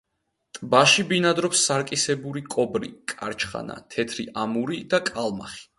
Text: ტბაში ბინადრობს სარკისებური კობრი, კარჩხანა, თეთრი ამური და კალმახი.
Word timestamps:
ტბაში 0.57 1.05
ბინადრობს 1.11 1.61
სარკისებური 1.69 2.43
კობრი, 2.57 2.91
კარჩხანა, 3.15 3.81
თეთრი 3.97 4.31
ამური 4.47 4.85
და 4.95 5.07
კალმახი. 5.15 5.69